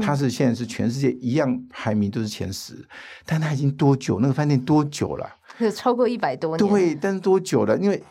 [0.00, 2.86] 它是现在是全世界一样排名都是前十，
[3.26, 4.20] 但它已经多久？
[4.20, 5.28] 那个饭店多久了？
[5.74, 7.76] 超过一百多年，对，但是多久了？
[7.78, 8.02] 因为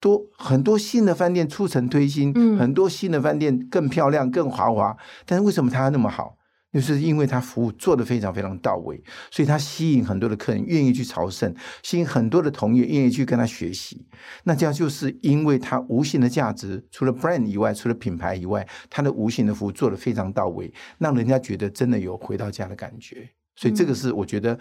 [0.00, 4.96] 多很多新的饭店出城推新，嗯、很多新的饭店更漂亮、更豪华。
[5.24, 6.36] 但是为什么它那么好？
[6.72, 14.06] 就是因为它服务做得非常非常到位，所以它吸引很多的客人愿意去朝圣，吸引很多的同业愿意去跟他学习。
[14.44, 23.26] 那这样就是因为它无形的价值，除了 brand 以外，除了品牌以外，它的无形的服务做得非常到位，让人家觉得真的有回到家的感觉。
[23.54, 24.58] 所以这个是我觉得。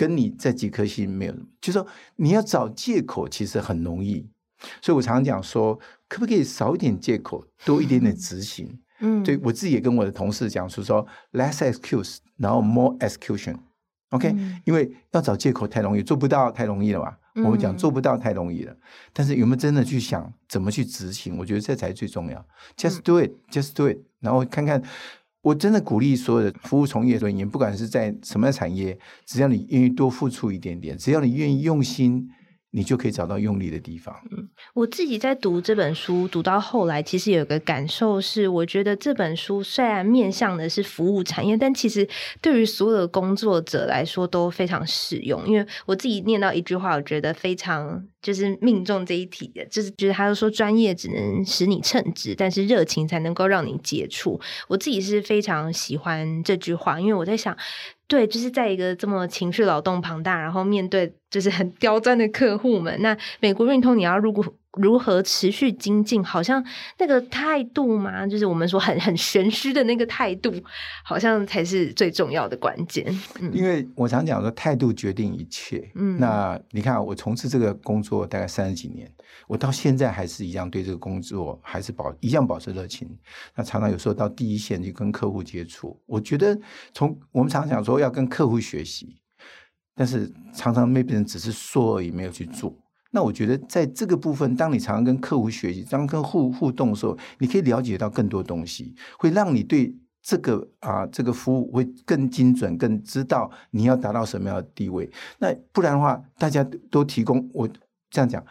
[0.00, 1.86] 跟你这几颗星没有，就是说
[2.16, 4.26] 你要找借口其实很容易，
[4.80, 8.80] 所以我常常讲说，可不可以少一点借口，多一点点执行？
[9.00, 14.34] 嗯，对我自己也跟我的同事讲说说，less excuse，然后 more execution，OK？
[14.64, 17.14] 因为要找借口太容易，做不到太容易了嘛。
[17.44, 18.74] 我们讲做不到太容易了，
[19.12, 21.36] 但是有没有真的去想怎么去执行？
[21.36, 22.42] 我觉得这才最重要。
[22.74, 24.82] Just do it，just do it，然后看看。
[25.42, 32.28] 我真的鼓励所有的服务从业人员，不管是在什么产业，只要你愿意多付出一点点，只要你愿意用心。
[32.72, 34.14] 你就可以找到用力的地方。
[34.30, 42.08] 嗯，我自己在读这本书，读到后来，其实有个感受是，我觉得这本书虽然面向的是服务产业，但其实
[42.40, 45.46] 对于所有的工作者来说都非常适用。
[45.48, 54.40] 因为我自己念到一句话，我觉得非常就是命中这一题的，就是觉得他说专业只能使你称职，但是热情才能够让你接触。
[54.68, 57.56] 我自己是非常喜欢这句话，因为我在想。
[58.10, 64.44] 对，就是在一个这么情绪劳动庞大，然后面对就是很刁钻的客户们，那美国运通你要入股
[64.78, 66.64] 如何持续精进，好像
[66.98, 70.52] 那个态度嘛，就是我们说很很玄虚的那个态度，
[71.04, 73.04] 好像才是最重要的关键。
[73.40, 75.90] 嗯，因为我常讲说，态度决定一切。
[75.96, 79.10] 嗯，那你看，我从事这个工作大概三十几年。
[79.46, 83.08] 我到现在还是一样对这个工作还是保一样保持热情。
[83.56, 86.56] 那常常有时候到第一线去跟客户接触，我觉得
[86.92, 89.16] 从我们常常讲说要跟客户学习，
[89.96, 92.72] 但是常常 maybe 只是说而已，没有去做。
[93.12, 105.10] 那我觉得在这个部分，当你常常跟客户学习，当跟互互动的时候，你可以了解到更多东西，会让你对这个啊这个服务会更精准，更知道你要达到什么样的地位。
[105.38, 107.68] 那不然的话，大家都提供我
[108.10, 108.44] 这样讲。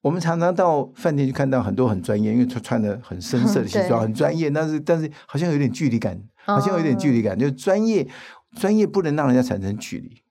[0.00, 7.36] 我们常常到饭店去看到很多很专业，因为他穿的很深色的 西装，很专业，但是但是好像有点距离感，好像有点距离感。
[7.36, 8.06] 就专业，
[8.54, 10.22] 专业不能让人家产生距离。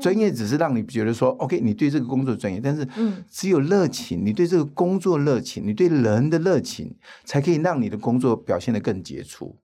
[0.00, 2.86] 专业只是让你觉得说，OK，你对这个工作专业，但是
[3.30, 9.56] 只有热情，你对这个工作热情，你对人的热情，才可以让你的工作表现得更杰出。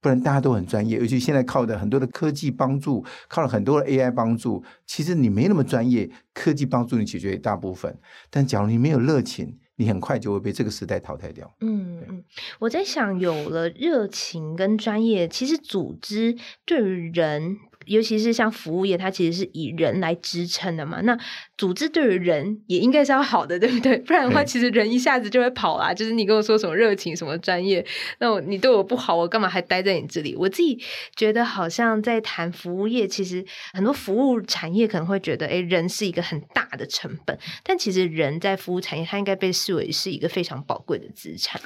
[0.00, 7.96] 不然大家都很专业，尤其现在靠的很多的科技帮助，靠了很多的 AI 帮助，其实你没那么专业，科技帮助你解决一大部分。
[8.28, 11.54] 但假如你没有热情，你很快就会被这个时代淘汰掉。
[11.60, 12.24] 嗯嗯，
[12.58, 17.58] 我在想，有了热情跟专业，其实组织对于人。
[17.86, 21.00] 尤其是像服务业，它其实是以人来支撑的嘛。
[21.02, 21.18] 那
[21.56, 23.96] 组织对于人也应该是要好的，对不对？
[24.06, 25.92] 不然的话，其实人一下子就会跑啦。
[25.92, 27.84] 就是你跟我说什么热情、什么专业，
[28.18, 30.34] 那我你对我不好，我干嘛还待在你这里？
[30.36, 30.78] 我自己
[31.16, 37.38] 觉得，好像在谈服务业，其实很多服务产业可能会觉得，诶，人是一个很大的成本。
[37.62, 41.60] 但其实人在服务产业，它应该被视为是一个非常宝贵的资产。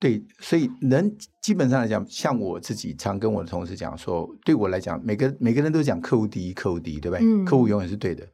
[0.00, 7.26] 对，所以人基本上来讲，像我自己常跟我的同事讲说，对我来讲，每个每个人都讲客户第一，客户第一，对不对？
[7.26, 8.24] 嗯、客户永远是对的。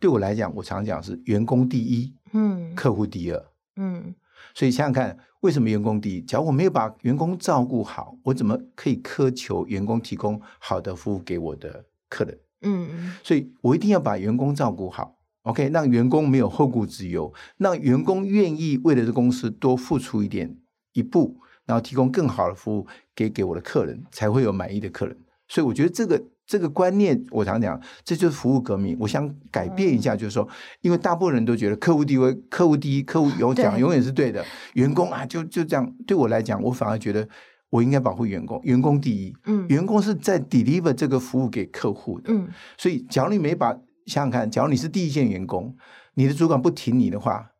[0.00, 3.44] 对我来讲，我常讲是员工第一，嗯，客户第二，
[3.76, 4.14] 嗯。
[4.52, 6.20] 所以想想看，为什么员工第一？
[6.22, 12.38] 假如我没有把员工照顾好，我怎么可以苛求员工提供好的服务给我的客人？
[12.62, 20.58] 嗯，所以我一定要把员工照顾好，OK，让员工没有后顾之忧，让员工愿意为了这公司多付出一点。
[20.92, 25.16] 一步，然后提供更好的服务给给我的客人，才会有满意的客人。
[25.48, 28.96] 所以我觉得这个这个观念，我常讲，这就是服务革命。
[28.98, 30.48] 我想改变一下，就是说，
[30.80, 34.44] 因为大部分人都觉得客户第一，客户第一，客户有讲永远是对的。
[34.74, 35.94] 员工啊，就就这样。
[36.06, 37.28] 对我来讲，我反而觉得
[37.68, 39.34] 我应该保护员工，员工第一。
[39.44, 42.32] 嗯，员工是在 deliver 这个服务给客户的。
[42.32, 43.72] 嗯，所以假如你没把
[44.06, 45.76] 想想看，假如你是第一线员工，
[46.14, 47.51] 你的主管不挺你的话。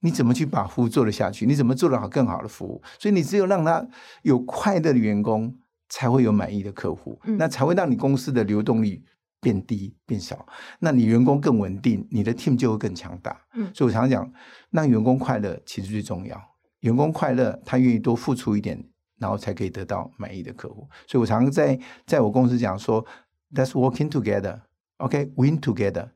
[0.00, 1.46] 你怎么去把服务做得下去？
[1.46, 2.82] 你怎么做得好更好的服务？
[2.98, 3.86] 所以你只有让他
[4.22, 5.56] 有快乐的员工，
[5.88, 9.02] 才会有满意的客户，嗯、那才会让你公司的流动率
[9.40, 10.46] 变低变少。
[10.78, 13.40] 那你员工更稳定，你的 team 就会更强大。
[13.54, 14.32] 嗯、所以我常常讲，
[14.70, 16.40] 让员工快乐其实最重要。
[16.80, 18.82] 员工快乐，他愿意多付出一点，
[19.18, 20.88] 然后才可以得到满意的客户。
[21.06, 23.04] 所以我常常在在我公司讲说
[23.52, 24.60] ，that's working together,
[24.96, 26.08] OK, win together,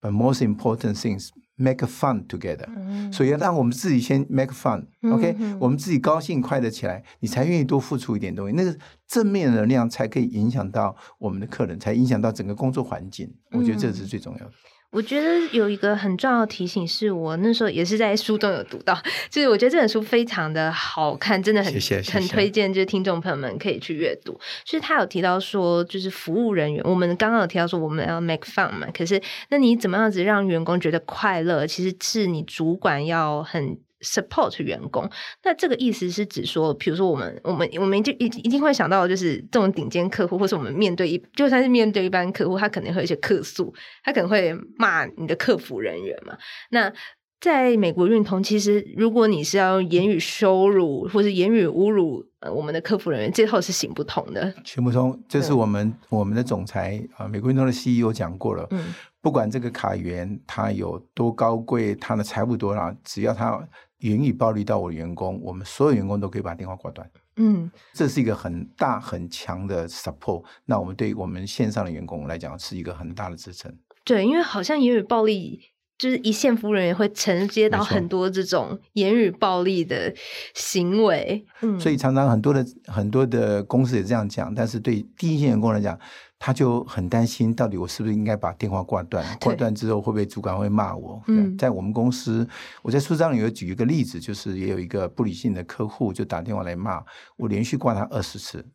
[0.00, 1.30] but most important things.
[1.56, 8.54] Make fun together，、嗯、所以要让我们自己先 make fun，OK，、嗯、我们自己高兴快乐起来，你才愿意多付出一点东西。
[8.56, 13.32] 那个正面能量才可以影响到我们的客人，才影响到整个工作环境。
[13.50, 14.46] 我觉得这是最重要的。
[14.46, 18.94] 嗯我觉得有一个很重要的提醒，是我那时候也是在书中有读到，
[19.30, 21.72] 就是我觉得这本书非常的好看，真的很
[22.12, 24.38] 很推荐，就是听众朋友们可以去阅读。
[24.64, 33.78] 就是他有提到说，就是服务人员，我们刚刚有提到说我们要 make fun 嘛，可是那你怎么样子让员工觉得快乐，其实是你主管要很。
[34.02, 35.08] Support 员工，
[35.42, 46.36] 那这个意思是指说，比如说我们我们我们就一一定会想到，就是这种顶尖客户，或是我们面对一就算是面对一般客户，他可能会有一些客诉，他可能会骂你的客服人员嘛。
[46.70, 46.92] 那
[47.40, 54.52] 在美国运通，其实如果你是要言语羞辱或是言语侮辱呃我们的客服人员，最后是行不通的。
[54.64, 58.66] 行不通，这是我们我们的总裁啊，美国运通的 CEO 讲过了。
[58.70, 63.68] 嗯，不管这个卡员他有多高贵，他的财务多少，只要他。
[64.02, 67.08] 言语暴力到我的员工，我们所有员工都可以把电话挂断。
[67.36, 70.44] 嗯，这是一个很大很强的 support。
[70.66, 73.74] 那我们对于我们线上的员工来讲，是一个很大的支撑。
[74.04, 75.60] 对，因为好像言语暴力，
[75.96, 80.12] 就是一线服务人员会承接到很多这种言语暴力的
[80.54, 81.46] 行为。
[81.62, 85.98] 嗯，所以常常很多的很多的公司也这样讲，但是对第一线员工来讲。
[86.44, 89.24] 他就很担心，到底我是不是应该把电话挂断？
[89.38, 91.22] 挂断之后会不会主管会骂我？
[91.28, 92.44] 嗯，在我们公司，
[92.82, 97.00] 我在书章里有举一个例子，就是也有一个不理性的客户就打电话来骂
[97.36, 98.66] 我，连续挂他二十次。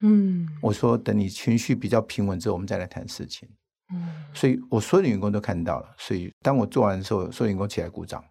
[0.00, 3.46] 嗯，我说等你情绪比较平稳之后，我们再来谈事情。
[3.92, 8.24] 嗯，所以我所有的员工都看到了，所以当我做完的时候，所有员工起来鼓掌。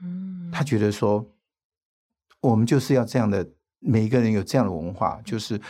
[0.00, 1.28] 嗯，他觉得说，
[2.40, 3.44] 我们就是要这样的，
[3.80, 5.60] 每一个人有这样的文化，就是。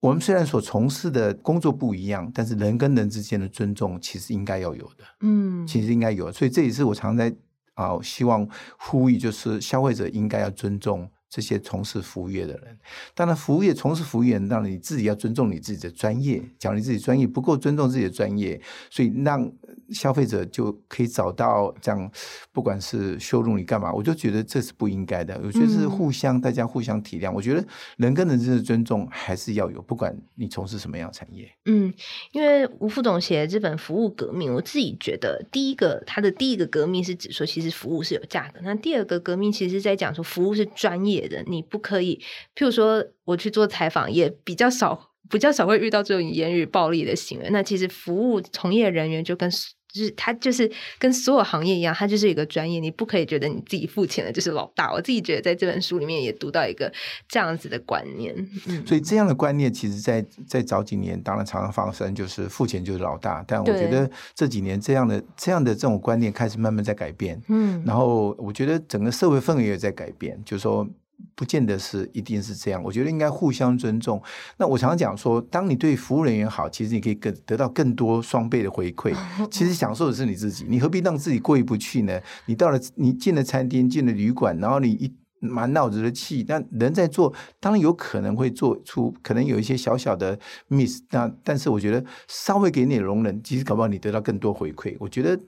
[0.00, 5.04] 我们虽然所从事的工作不一样，但是人跟人之间的尊重其实应该要有的。
[5.20, 7.34] 嗯，其实应该有，所以这也是我常在
[7.74, 11.10] 啊，希望呼吁，就是消费者应该要尊重。
[11.28, 12.78] 这些从事服务业的人，
[13.12, 16.40] 当然，服务业从事服务业，当然你自己要尊重你自己的专业。
[16.56, 19.52] 假如你自己专业不够尊重自己的专业，所以让
[19.90, 22.10] 消费者就可以找到这样，
[22.52, 25.40] 不管是羞辱你干嘛，我就觉得这是不应该的。
[25.44, 27.32] 我觉得是互相，大家互相体谅。
[27.32, 27.64] 我觉得
[27.96, 31.50] 人跟人之间的尊重还是要有，不管你从事什么样的产业。
[31.66, 31.92] 嗯，
[32.32, 38.60] 因为吴副总写的这本《服务革命》，我自己觉得，第一个他的第一个革命是指说，其实服务是有价格。
[38.62, 41.42] 那第二个革命，其实是在讲说，服务是专业的。
[41.46, 42.20] 你不可以，
[42.54, 47.48] 譬如说我去做采访，也比较少，比较少会遇到这种言语暴力的行为。
[47.50, 49.50] 那其实服务从业人员就跟
[49.96, 54.92] 就是他就是跟所有行业一样，他就是一个专业，你不可以觉得你自己付钱的就是老大。
[54.92, 56.92] 我自己觉得在这本书里面也读到一个
[57.26, 58.34] 这样子的观念。
[58.66, 63.42] 嗯，所以这样的观念，其实在在早几年当然常常发生，就是付钱就是老大。
[63.48, 67.40] 但我觉得这几年这样的这样的这种观念开始慢慢在改变。
[67.48, 70.86] 嗯，然后我觉得整个社会氛围也在改变，就是说。
[71.34, 74.22] 不见得是一定是这样，我觉得应该互相尊重。
[74.58, 79.14] 那我常常讲说，当你对服务人员好，其实你可以更得到更多双倍的回馈。
[79.50, 82.20] 其实享受的是你自己，你何必让自己过意不去呢？
[82.46, 91.02] 你到了，你进了餐厅，进了旅馆，然后你一满脑子的气，那人在做，当然有可能会做出可能有一些小小的 miss。
[91.10, 94.96] 那但是我觉得稍微给你的容忍，其实搞不好你得到更多回馈。
[94.98, 95.38] 我觉得。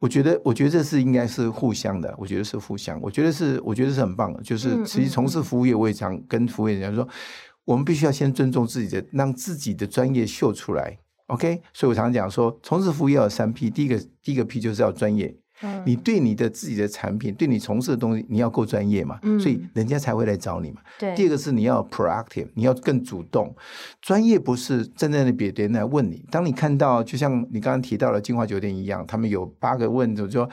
[0.00, 2.12] 我觉得，我觉得这是应该是互相的。
[2.18, 4.42] 我觉得是互相，我觉得是，我觉得是很棒的。
[4.42, 7.06] 就是其实从事服务业，我也常跟服务业人员说，
[7.66, 10.98] 我们必须要先尊重自己的，让自己的专业秀出来。
[11.26, 15.36] OK，所以我常常讲说，从事服务业有三 P，第一个第一个 P 就是要专业。
[15.84, 20.80] 你对你的自己的产品，对你从事的东西，你要够专业嘛，嗯、所以人家才会来找你嘛。
[20.98, 23.54] 对第二个是你要 proactive，你要更主动。
[24.00, 26.24] 专业不是站在那边别人来问你。
[26.30, 30.48] 当你看到，就像你刚刚提到的金华酒店一样，他们有八个问，就说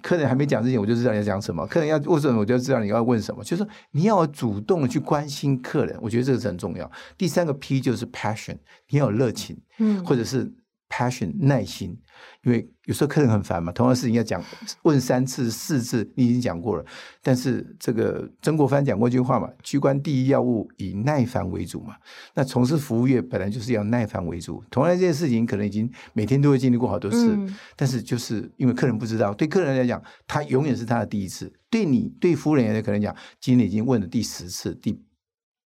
[0.00, 1.66] 客人还没讲之前，我就知道你要讲什么。
[1.66, 3.44] 客人要问什么，我就知道你要问什么。
[3.44, 6.90] 就是说，你要主动的去关心客人，我觉得这个是很重要。
[7.18, 8.56] 第三个 P 就是 passion，
[8.88, 10.50] 你要有热情，嗯，或者是。
[10.88, 11.96] Passion 耐心，
[12.44, 14.42] 因为有时候客人很烦嘛，同样的事情要讲
[14.82, 16.84] 问三次四次，你已经讲过了。
[17.22, 21.96] 但是这个曾国藩讲过一句话嘛，居官第一要务以耐烦为主嘛。
[22.34, 24.62] 那从事服务业本来就是要耐烦为主。
[24.70, 31.52] 同样这件事情可能已经每天都会经历过好多次，嗯、但是就是因为客人不知道，对客人来讲，他永远是他的第一次。
[31.68, 35.02] 对你对服务人员可能讲，今天已经问了第十次、第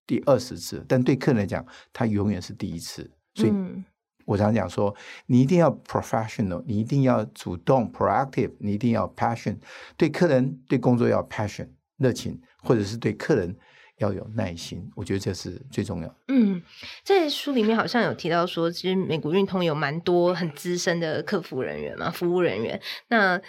[0.06, 3.10] 第二十次，但对客人来讲，他永远是第一次。
[3.34, 3.50] 所以。
[3.50, 3.84] 嗯
[4.24, 4.94] 我常讲说，
[5.26, 9.56] 你一定要 professional，你一定要主动 proactive，你一定要 passion，
[9.96, 11.68] 对客人对工作要 passion
[11.98, 13.56] 热情，或者是对客人
[13.98, 14.90] 要有耐心。
[14.94, 16.14] 我觉得这是最重要。
[16.28, 16.62] 嗯，
[17.04, 22.80] 在书里面好像有提到说，其实美国运通有蛮多很资深的客服人员嘛，服务人员。
[23.08, 23.40] 那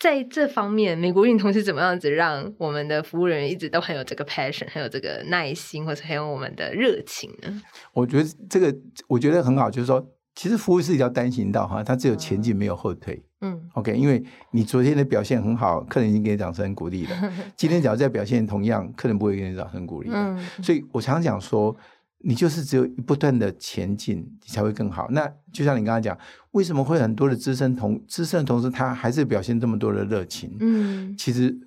[0.00, 7.62] 在这方面，美国运通是怎么样子让我们的服务人员一直都很有这个 passion，很有这个耐心，或者很有我们的热情呢？
[7.92, 8.74] 我觉得这个
[9.06, 10.02] 我觉得很好，就是说，
[10.34, 13.22] 其实服务是一条单行道哈，它只有前进没有后退。
[13.42, 14.22] 嗯，OK，因为
[14.52, 17.32] 你昨天的表现很好，客人已经给你掌声鼓励了。
[17.54, 20.16] 今天只要再表现同样，客人不会给你掌声鼓励的。
[20.16, 21.76] 嗯，所以我常讲说。
[22.22, 25.08] 你就是只有不断的前进，你才会更好。
[25.10, 26.16] 那就像你刚刚讲，
[26.50, 30.54] 为什么会很多的资深同资深的同事，他还是表现这么多的热情？
[30.60, 31.58] 嗯，其实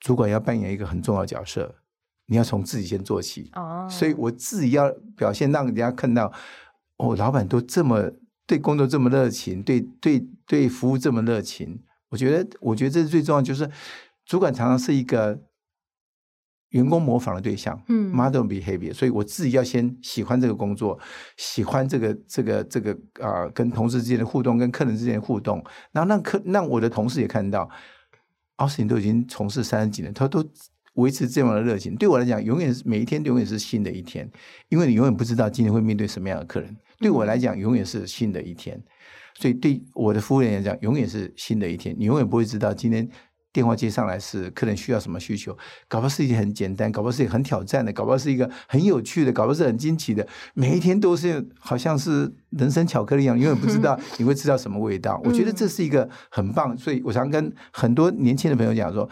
[0.00, 1.76] 主管要扮演一个很重要的角色，
[2.26, 3.50] 你要从自己先做起。
[3.54, 6.32] 哦，所以我自己要表现，让人家看到，
[6.96, 8.10] 哦，老板都这么
[8.46, 11.80] 对工作这么热情，对对对服务这么热情。
[12.08, 13.70] 我觉得，我觉得这是最重要，就是
[14.26, 15.40] 主管常常是一个。
[16.70, 20.98] 员工模仿的对象，嗯，model behavior，所以我自己要先喜欢这个工作，
[21.36, 27.68] 喜欢这个这个这个啊、呃，跟同事之间的互动，跟客人之间的互动，然后让客让我的同事也看到，
[28.56, 30.44] 奥斯汀都已经从事三十几年，他都
[30.94, 31.96] 维持这样的热情。
[31.96, 34.30] 对我来讲，永远是每一天永远是新的一天，
[34.68, 36.76] 因为你永远不知道今天会面对什么样的客人。
[37.00, 38.80] 对我来讲，永远是新的一天，
[39.34, 41.96] 所以对我的服务员来讲，永远是新的一天。
[41.98, 43.08] 你永远不会知道今天。
[43.52, 45.56] 电话接上来是客人需要什么需求，
[45.88, 50.24] 搞不好是一件很简单，搞不好是一个很挑战的，搞不好是一个很有趣的，搞不好是很惊奇的。
[50.54, 55.20] 每一天都是好像是人生巧克力一样，永远不知道 你会吃到什么味道。
[55.24, 59.08] 我觉得这是一个很棒，所以我常跟很多年轻的朋友讲说，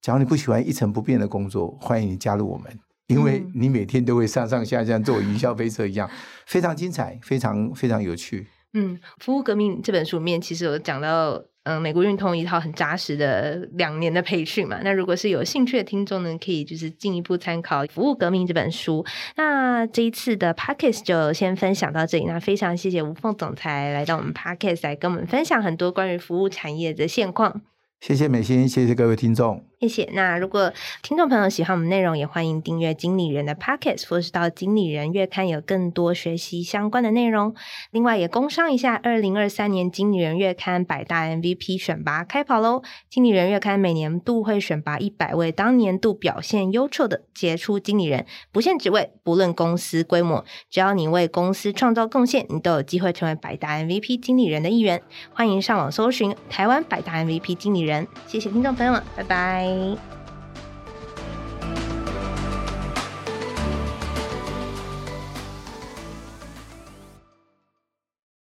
[0.00, 6.08] 假如你不喜欢一成不变的工作，欢迎你加入我们，因为你每天都会上上下下，坐云霄飞车一样，
[6.46, 8.46] 非常精彩，非常非常有趣。
[8.74, 11.42] 嗯，服务革命这本书里面其实有讲到。
[11.64, 14.78] 嗯，美国运通一套很扎实的两年的培训嘛。
[14.84, 19.04] 那如果是有兴趣的听众呢，可以就是进一步参考《服务革命》这本书。
[19.36, 22.24] 那这一次的 Podcast 就先分享到这里。
[22.26, 27.62] 那非常谢谢吴凤总裁来到我们 Podcast 来跟我们分享很多关于服务产业的现况。
[28.00, 29.64] 谢谢美心，谢谢各位听众。
[29.86, 30.10] 谢谢。
[30.12, 30.72] 那如果
[31.02, 37.54] 听众朋友喜欢我们内容，也欢迎订阅经理人的 Podcast，或是到经理人月刊有更多学习相关的内容。
[37.90, 42.82] 另外也工商一下，二零二三年经理人月刊百大 MVP 选拔开跑喽！
[43.10, 55.02] 经理人月刊每年度会选拔一百位当年度表现优秀的杰出经理人，不限职位，不论公司规模，只要你为公司创造贡献，你都有机会成为百大 MVP 经理人的一员。
[55.34, 58.06] 欢迎上网搜寻台湾百大 MVP 经理人。
[58.26, 60.23] 谢谢听众朋友们，拜拜拜。